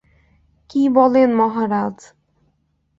[0.69, 1.97] কী বলেন মহারাজ?